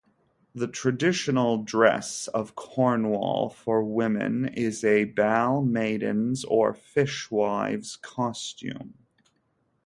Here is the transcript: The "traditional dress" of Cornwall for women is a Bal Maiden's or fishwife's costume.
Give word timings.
The 0.55 0.65
"traditional 0.67 1.59
dress" 1.61 2.27
of 2.29 2.55
Cornwall 2.55 3.49
for 3.51 3.83
women 3.83 4.45
is 4.47 4.83
a 4.83 5.03
Bal 5.03 5.61
Maiden's 5.61 6.43
or 6.43 6.73
fishwife's 6.73 7.97
costume. 7.97 8.95